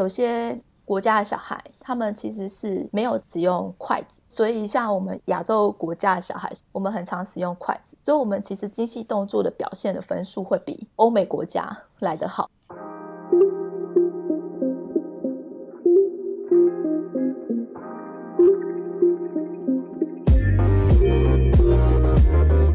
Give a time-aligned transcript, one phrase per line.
[0.00, 12.50] 有些国家的小孩，他们其实是没有使用筷子，所以像我们亚洲国家的小孩，我们很常使用筷子，所以我们其实精细动作的表现的分数会比欧美国家来得好。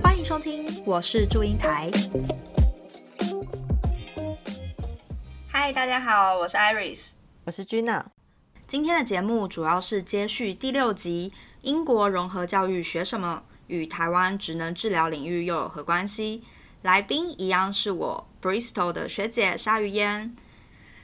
[0.03, 1.89] 欢迎收听，我是祝英台。
[5.65, 7.13] 嗨，大家好，我是 Iris。
[7.43, 8.03] 我是 Gina。
[8.67, 13.41] 今天的节目主要是接续第六集《英国融合教育学什么？
[13.65, 16.43] 与台湾职能治疗领域又有何关系？》
[16.83, 20.35] 来宾一样是我 Bristol 的学姐鲨鱼烟。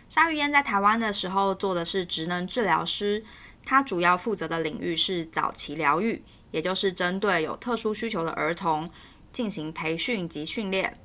[0.08, 3.26] 鲨鱼烟在台湾的时候做的是职能治疗师，
[3.66, 8.88] 她主要负责的领域是早期疗愈，也就是针对有特殊需求的儿童
[9.32, 11.00] 进行培训及训练。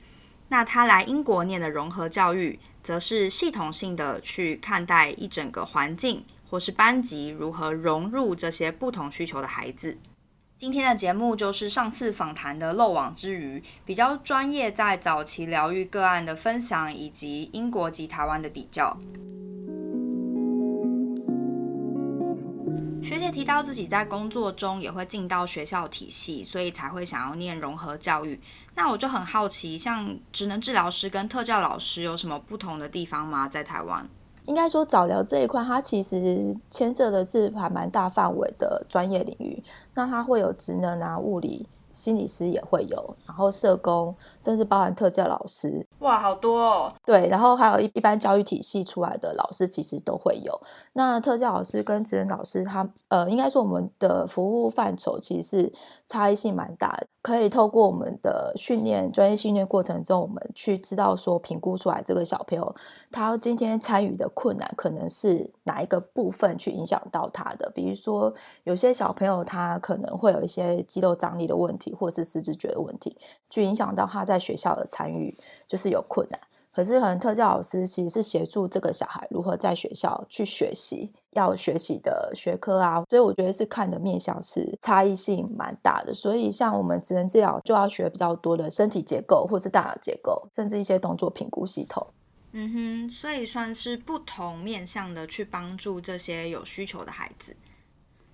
[0.49, 2.61] 那她来英国念的融合教育。
[2.87, 9.99] 则是系统性的去看待一整个环境或是班级如何融入这些不同需求的孩子。
[10.57, 18.97] 今天的节目就是上次访谈的漏网之鱼，比较专业在早期疗愈个案的分享，以及英国及台湾的比较。
[23.07, 28.41] 学姐提到自己在工作中也会进到学校体系，所以才会想要念融合教育。
[28.75, 33.47] 那我就很好奇，像职能治疗师跟特教老师有什么不同的地方吗？
[33.47, 34.09] 在台湾，
[34.47, 39.63] 应该说早疗这一块，它其实牵涉的是还蛮大范围的专业领域。
[39.95, 41.69] 那它会有职能啊、物理。
[41.95, 46.93] 心理师也会有，然后社工，甚至包含特教老师，哇，好多哦。
[47.05, 50.61] 对，然后还有一一般教育体系出来的老师，其实都会有。
[50.93, 55.73] 那特教老师跟职能老师，他呃，应该说我们的服务范畴其实是
[56.07, 57.07] 差异性蛮大的。
[57.23, 62.75] 可以透过我们的训练，专业训练过程中，我们去知道说评估出来这个小朋友
[63.11, 67.71] 他今天参与的困难，可能是哪一个部分去影响到他的。
[67.75, 68.33] 比如说，
[68.65, 71.93] 有些小朋友他可能会有一些肌肉张力的问题。
[71.99, 73.17] 或是失智觉的问题，
[73.49, 75.35] 去影响到他在学校的参与，
[75.67, 76.39] 就是有困难。
[76.75, 86.13] 可是可能特教老师其实是协助这个小孩如何在学校去学习要学习的学科啊，所以我觉得是看的面向是差异性蛮大的。
[86.13, 92.07] 所以像我们职能治疗就要学比较多的身体结构，或是大脑结构，甚至一些动作评估系统。
[92.53, 97.57] 嗯哼，所以算是不同面向的去帮助这些有需求的孩子。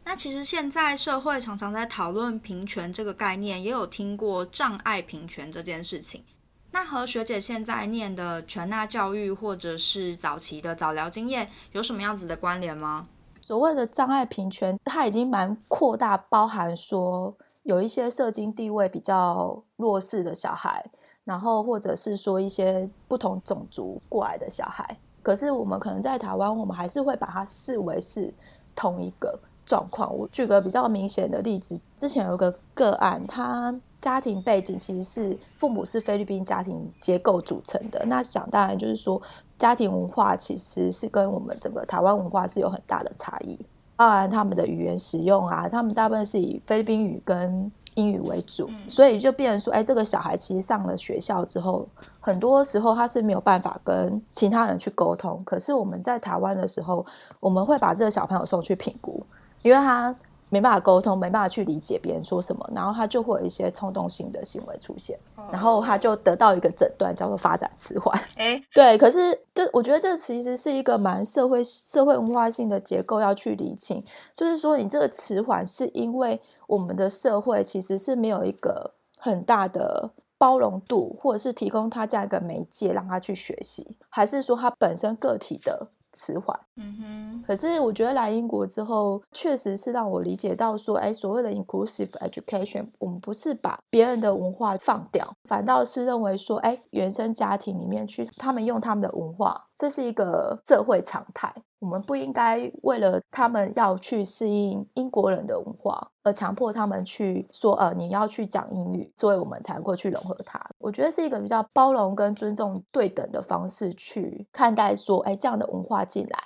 [0.04, 6.24] 那其实现在社会常常在讨论平权这个概念，也有听过障碍平权这件事情。
[6.72, 13.06] 那和学姐现在念的全纳教育或者是早期的早疗经验有什么样子的关联吗？
[13.40, 20.90] 所谓的障碍平权，它已经蛮扩大，包含说有一些社经地位比较弱势的小孩，
[21.24, 24.96] 然后或者是说一些不同种族过来的小孩。
[25.22, 28.32] 可是我们可能在台湾，我们还是会把它视为是
[28.74, 29.38] 同一个。
[29.64, 38.04] 状况，我举个比较明显的例子，之前有个个案，他家庭背景其实是父母是菲律宾家庭结构组成的。
[38.06, 39.22] 那想当然就是说，
[39.56, 43.56] 家庭文化其实是跟我们整个台湾文化是有很大的差异。
[43.96, 51.86] 当然，他们的语言使用啊，他们大部分是以菲律宾语跟英语为主，所以就变成说，哎，这个小孩其实上了学校之后，
[52.20, 55.42] 很多时候他是没有办法跟其他人去沟通。
[55.44, 57.04] 可是我们在台湾的时候，
[57.40, 59.24] 我们会把这个小朋友送去评估。
[59.62, 60.12] 因为他
[60.52, 65.18] 没办法沟通，没办法去理解别人说什么，然后他就会有一些冲动性的行为出现，
[65.50, 68.22] 然后他就得到一个诊断，叫做发展迟缓。
[68.36, 74.04] 哎， 对，可是这我觉得这其实是一个蛮社会社会文化性的结构要去理清，
[74.36, 85.88] 就是说你这个迟缓是因为我们的社会其实是没有一个很大的包容度，或者是提供他这样一个媒介让他去学习，还是说他本身个体的。
[86.12, 87.42] 迟缓，嗯哼。
[87.46, 101.52] 可是我觉得来英国之后，确实是让我理解到说，哎，所谓的 inclusive education，我们不是把别人的文化放掉，反倒是认为说，哎，原生家庭里面去，他们用他们的文化，这是一个社会常态。
[101.82, 110.64] 我们不应该为了他们要去适应英国人的文化，而强迫他们去说，呃，你要去讲英语，所以我们才会去融合它。
[110.78, 116.38] 我觉得是一个比较包容跟尊重对等的方式去看待，说，哎，这样的文化进来，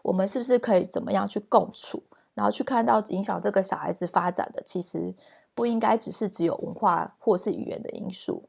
[0.00, 2.00] 我们是不是可以怎么样去共处？
[2.34, 5.12] 然后去看到影响这个小孩子发展的，其实
[5.56, 8.48] 不应该只是只有文化或是语言的因素。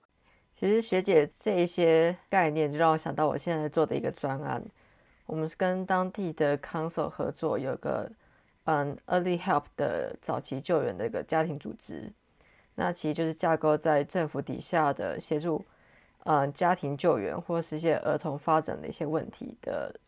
[0.59, 4.63] 其实学姐这一些概念，就让我想到我现在做的一个专案。
[5.25, 8.11] 我们是跟当地的 council 合作，有个
[8.65, 12.11] 嗯 early help 的早期救援的一个家庭组织。
[12.75, 15.63] 那其实就是架构在政府底下的协助，
[16.25, 19.99] 嗯家庭救援或是一些儿童发展的一些问题的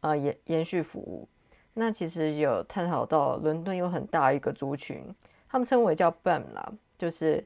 [0.00, 1.28] 呃延延续服务。
[1.74, 5.12] 那其实有探讨到伦敦有很大一个族群，
[5.48, 7.44] 他们称为叫 BAM 啦，就是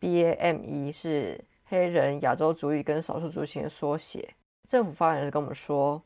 [0.00, 4.34] B A M E 是黑人、亚洲族裔跟少数族群的缩写。
[4.68, 6.02] 政府发言人跟我们说，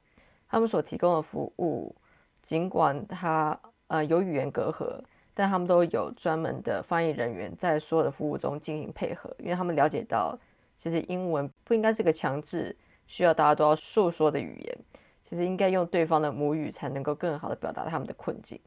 [0.52, 1.96] 他们所提供的服务，
[2.42, 5.00] 尽管它呃有语言隔阂，
[5.32, 10.38] 但他们都有专门的翻译人员在所有的服务中进行配合，因为他们了解到，
[10.78, 12.76] 其实英文不应该是个强制
[13.06, 14.78] 需要大家都要诉说的语言。
[15.24, 18.60] 其实应该用对方的母语才能够更好的表达他们的困境。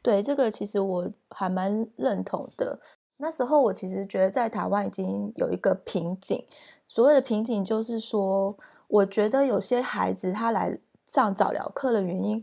[0.00, 2.80] 对这个，其实我还蛮认同的。
[3.18, 6.42] 那时候我其实觉得在台湾已经有一个瓶颈，
[6.86, 8.56] 所谓的瓶颈就是说，
[8.88, 12.42] 我觉得有些孩子他来上早疗课的原因，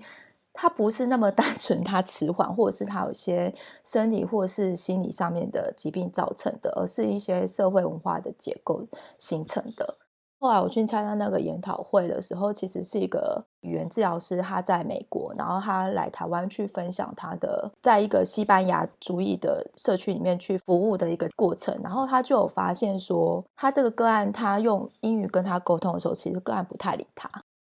[0.54, 8.86] 他不是那么单纯 他迟缓，或者是他有些生理或是心理上面的疾病造成的，而是一些社会文化的结构
[9.18, 9.98] 形成的。
[10.40, 27.30] 后来我去参加那个研讨会的时候，其实是一个语言治疗师，他在美国，然后他来台湾去分享他的在一个西班牙主义的社区里面去服务的一个过程，然后他就有发现说，他这个个案他用英语跟他沟通的时候，其实个案不太理他，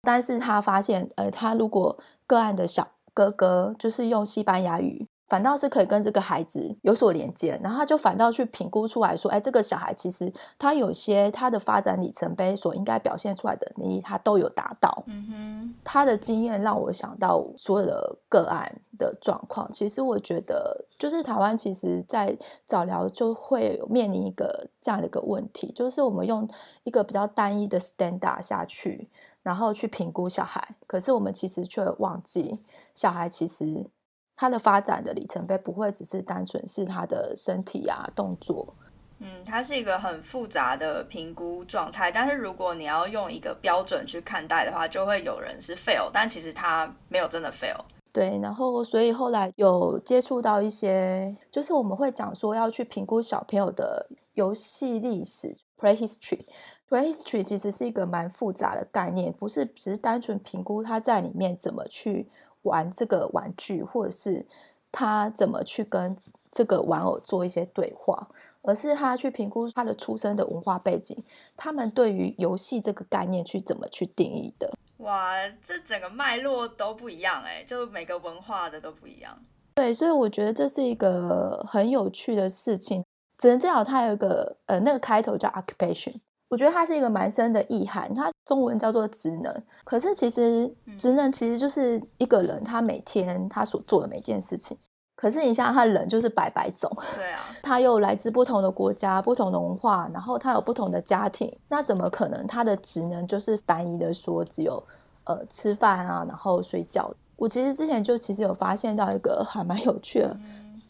[0.06, 1.98] 但是他发现，呃，他如果
[2.28, 5.08] 个案的小哥哥就是用西班牙语。
[5.28, 15.04] 反倒是可以跟这个孩子有所连接，然后他就反倒去评估出来说，哎，这个小孩其实他有些他的发展里程碑所应该表现出来的能力，他都有达到。
[15.08, 19.72] 嗯哼，他的经验让我想到所有的个案的状况。
[19.74, 26.48] 其实我觉得，就是台湾其实在早疗就会面临一个这样的一个问题，就是我们用
[26.84, 29.10] 一个比较单一的 standard 下去，
[29.42, 32.60] 然后去评估小孩，可是我们其实却忘记
[32.94, 33.90] 小孩其实。
[34.36, 38.76] 他的发展的里程碑不会只是单纯是他的身体啊动作，
[39.20, 42.12] 嗯，它是一个很复杂的评估状态。
[42.12, 47.80] 但是如果你要用一个标准去看待的话，就会有人是 fail，但其实他没有真的 fail。
[48.12, 56.46] 对，然后所以后来有接触到一些，就是我们会讲说要去评估小朋友的游戏历史 （play history）。
[56.90, 62.30] play history 其实是一个蛮复杂的概念，不是只是单纯评估他在里面怎么去。
[62.66, 64.46] 玩这个玩具，或者是
[64.92, 66.16] 他怎么去跟
[66.52, 68.28] 这个玩偶做一些对话，
[68.62, 71.18] 而是他去评估他的出生的文化背景，
[71.58, 74.72] 他们对于游戏这个概念去怎么去定义的。
[74.98, 79.38] 哇，这整个脉络都不一样哎，就每个文化的都不一样。
[79.76, 83.04] 对，所以我觉得这是一个很有趣的事情。
[83.38, 86.16] 只能这样，它有一个呃，那个开头叫 occupation。
[86.48, 89.64] 我觉得它是一个蛮深的意涵，它中文叫做职能。
[89.84, 94.78] 可是其实职能其实就是一个人他每天他所做的每件事情。
[95.16, 104.84] 可是你想想，他人就是百百种，对啊， 他又来自不同的国家、不同的文化，然后他有不同的家庭，那怎么可能他的职能就是单一的说只有
[105.24, 107.10] 呃吃饭啊，然后睡觉？
[107.38, 110.38] 我其实之前就其实有发现到一个还蛮有趣的，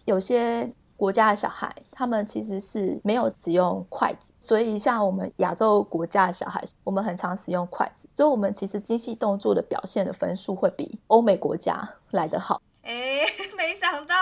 [0.05, 0.69] 有些。
[0.97, 12.61] 国家的小孩，他们其实是没有使用筷子，所以像我们亚洲国家的小孩，我们很常使用筷子，所以我们其实精细动作的表现的分数会比欧美国家来得好。
[12.83, 13.21] 哎，
[13.57, 14.15] 没想到，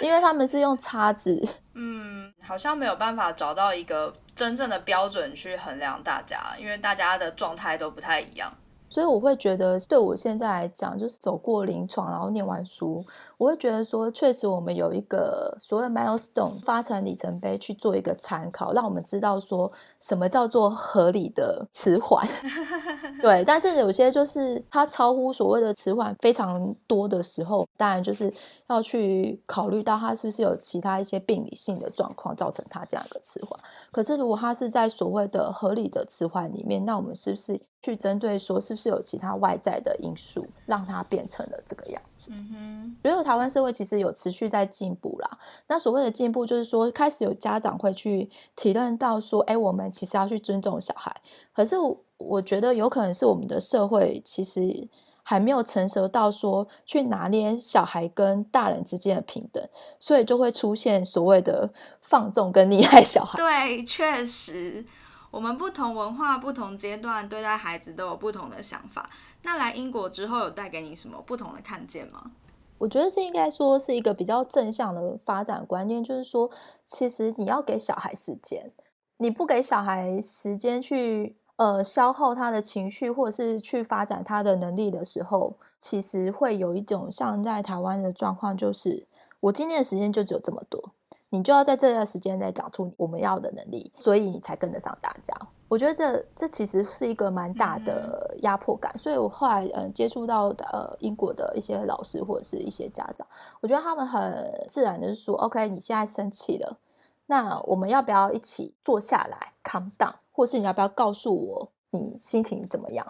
[0.00, 1.46] 因为他们是用叉子。
[1.74, 8.52] 嗯，好像没有办法找到一个真正的标准去衡量大家，因为大家的状态都不太一样。
[8.96, 13.04] 所以我会觉得，对我现在来讲，就是走过临床，然后念完书，
[13.36, 19.70] 我会觉得说，确实我们有一个所谓 milestone 发成里程碑去做一个参考，让我们知道说
[20.06, 22.28] 什么叫做合理的迟缓。
[23.20, 28.32] 对，但是有些就是它超乎所谓的迟缓非常多的时候，当然就是
[28.68, 33.58] 要去考虑到它是不是有其他一些病理性的状况造成它这样一个迟缓。
[33.90, 37.60] 可是如果它是在所谓的合理的迟缓里面，那我们是不是？
[37.82, 42.15] 去针对说是不是有其他外在的因素让它变成了这个样子？
[42.28, 45.38] 嗯哼，觉得台湾社会其实有持续在进步啦。
[45.68, 51.14] 那所谓的进步，就是说开始有家长会去体认到说，哎，我们其实要去尊重小孩。
[51.52, 51.76] 可是
[52.16, 54.88] 我觉得有可能是我们的社会其实
[55.22, 59.62] 还没有成熟到说去拿捏小孩跟大人之间的平等，
[60.00, 61.70] 所以就会出现所谓的
[62.00, 63.36] 放纵跟溺爱小孩。
[63.38, 64.84] 对，确实。
[65.32, 69.10] 我们不同文化、不同阶段对待孩子都有不同的想法。
[69.46, 72.32] 那来英国之后，有带给你什么不同的看见吗？
[72.78, 76.50] 我觉得是应该说是一个比较正向的发展观念，就是说，
[76.84, 78.72] 其实你要给小孩时间，
[79.18, 89.06] 你不给小孩时间去呃消耗他的情绪，或者是去发展他的能力的时候，其实会有一种像在台湾的状况，就是
[89.38, 90.92] 我今天的时间就只有这么多。
[91.28, 95.32] 你就要在这段时间内长出我们要的能力，所以你才跟得上大家。
[95.68, 103.26] 我觉得这这其实是一个蛮大的压迫感，所以我后来嗯接触到呃英国的一些老师或者是一些家长，
[103.60, 106.78] 我觉得他们很自然的说，OK，你现在生气了，
[107.26, 113.06] 那我们要不要一起坐下来 calm down，或是你要不要告诉我你心情怎么样？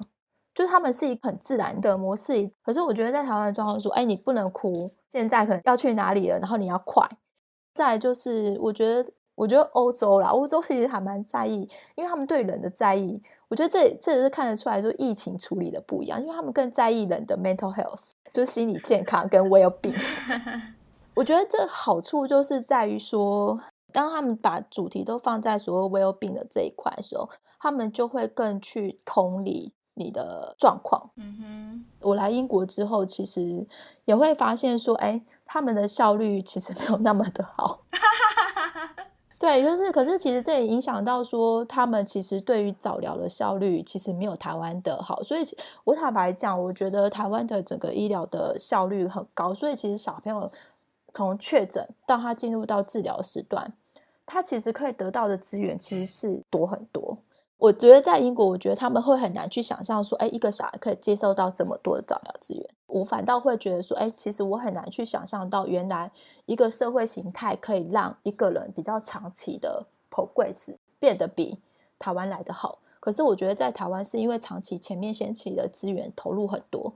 [0.55, 7.07] 就是他们是一个很自然的模式，可是我觉得在台湾的状况说，哎，你不能哭，现在可能要去哪里了，然后你要快。
[7.75, 19.95] 再就是我觉得，我觉得欧洲啦，欧洲其实还蛮在意，因为他们对人的在意，我觉得这这也是看得出来，说疫情处理的不一样，因为他们更在意人的 mental health，就是心理健康跟 well being。
[21.15, 23.61] 我觉得这好处就是在于说，
[23.93, 27.29] 当他们把主题都放在所谓 well being 的这一块的时候，
[27.61, 29.73] 他们就会更去同理。
[29.99, 33.67] 你的状况，嗯哼，我来英国之后，其实
[34.05, 37.81] 也会发现说，哎，他们的效率其实没有那么的好。
[39.39, 45.23] 对，就是，可是其实这也影响到说，他们其实对于早疗的效率其实没有台湾的好。
[45.23, 45.45] 所以，
[45.85, 49.53] 我坦白讲，我觉得台湾的整个医疗的效率很高。
[49.53, 50.51] 所以，其实小朋友
[51.13, 53.73] 从确诊到他进入到治疗时段，
[54.25, 57.19] 他其实可以得到的资源其实是多很多。
[57.59, 62.69] 我觉得在英国，我觉得他们会很难去想象说，哎，一个小孩可以接受到这么多的早疗资源。
[62.87, 66.13] 我反倒会觉得说，哎，其实我很难去想象到，原来
[66.45, 71.59] 一个社会形态可以让一个人比较长期的 progress 变得比
[71.99, 72.79] 台湾来的好。
[73.01, 76.93] 可是我觉得在台湾是因为长期前面先期的资源投入很多，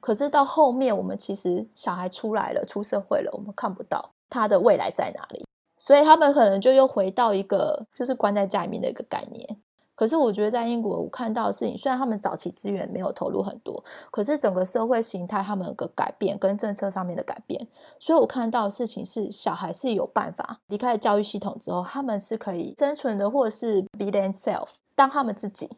[0.00, 5.46] 可是到后面我们其实小孩出来了，出社会了，我们看不到他的未来在哪里，
[5.78, 9.60] 所以他们可能就又回到一个就是关在家里面的一个概念。
[10.00, 25.68] 可是我觉得在英国，我看到的事情，虽然他们早期资源没有投入很多，可是整个社会形态他们有个改变跟政策上面的改变，所以我看到的事情是，小孩是有办法离开教育系统之后，他们是可以生存的，或者是 be themselves，当他们自己。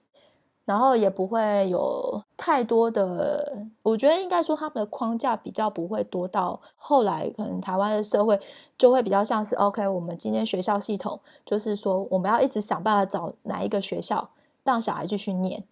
[0.65, 8.39] 然后也不会有太多的，我觉得应该说他们的框架比较不会多到后来，可能台湾的社会
[8.79, 14.31] 就会比较像是 OK，我们今天学校系统就是说我们要一直想办法找哪一个学校
[14.63, 15.65] 让小孩继续念，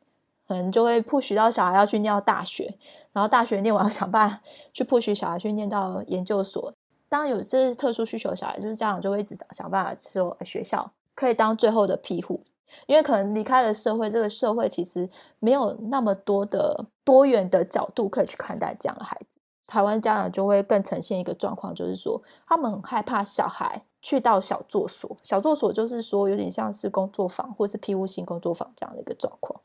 [0.49, 2.75] 可能就会 push 到小孩要去念到大学，
[3.12, 4.40] 然后大学念完要想办法
[4.73, 6.73] 去 push 小孩去念到研究所。
[7.09, 12.40] 当有这特殊需求小孩，就是家长就会一直想办法说学校可以当最后的庇护。
[12.86, 15.08] 因为可能离开了社会，这个社会其实
[15.38, 19.38] 没有那么多的多元的角度可以去看待这样的孩子。
[19.66, 25.16] 台湾家长就会更呈现一个状况，就是说他们很害怕小孩去到小作所。
[25.22, 29.60] 小作所就是说有点像是工作坊或是庇护性工作坊这样的一个状况。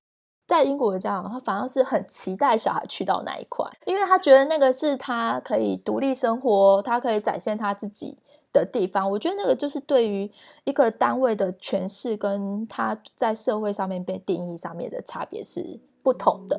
[0.48, 8.18] 在英国的家长，他反而是很期待小孩去到那一块，因为他觉得那个是他可以独立生活，他可以展现他自己。
[8.56, 10.32] 的地方，我觉得那个就是对于
[10.64, 16.58] 一个单位的诠释，跟他在社会上面被定义上面的差别是不同的。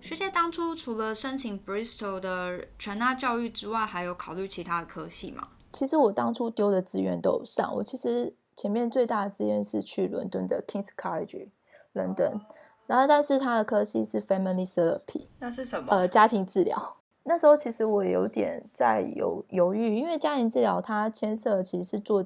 [0.00, 5.48] 学姐当初除了申请 Bristol 的全纳教育之外，还有考虑其他的科系吗？
[5.74, 11.48] 其实我当初丢的资源都有上，我其实前面最大的资源是去伦敦的 Kings College
[11.92, 12.40] London。
[12.86, 15.90] 然后，但是他的科系是 family therapy，那是什么？
[15.90, 16.96] 呃，家庭治疗。
[17.22, 22.22] 那时候其实我有点在犹犹豫，因为家庭治疗它牵涉其实是做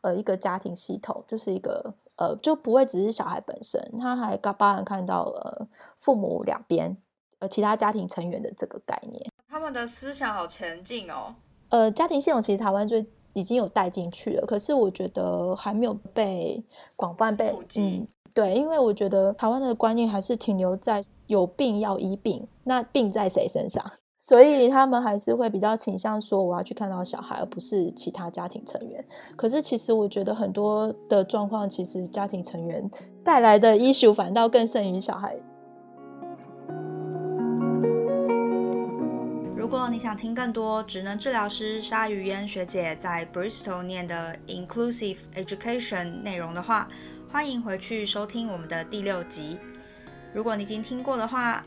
[0.00, 6.96] 呃一个家庭系统，就是一个呃就不会只是小孩本身，他还包含看到呃父母两边
[7.40, 9.30] 呃其他家庭成员的这个概念。
[9.46, 11.34] 他们的思想好前进哦。
[11.70, 16.62] 呃，家庭系统其实台湾最已经有带进去了，可是我觉得还没有被
[16.96, 18.06] 广泛被嗯。
[18.34, 23.84] 对，因为我觉得台湾的观念还是停留在有病要医病，那病在谁身上？
[24.20, 29.04] 所以他们还是会比较倾向说我要去看到小孩，而不是其他家庭成员。
[29.36, 32.90] 可是其实我觉得很多的状况，其实家庭成员
[33.24, 35.36] 带来的 issue 反倒更胜于小孩。
[39.68, 46.88] 如果你想听更多职能治疗师鲨鱼烟学姐在 Bristol 念的 Inclusive Education 内容的话，
[47.30, 49.58] 欢迎回去收听我们的第六集。
[50.32, 51.62] 如果你已经听过的话，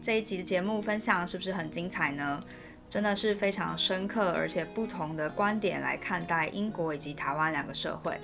[0.00, 2.40] 这一集的节目分享是不是很精彩呢？
[2.88, 8.18] 真的是非常深刻而且不同的观点来看待英国以及台湾两个社会。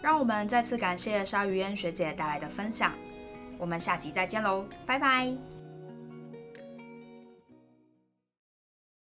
[0.00, 2.92] 让我们再次感谢鲨鱼烟学姐带来的分享。
[3.58, 5.53] 我们下集再见喽，拜拜。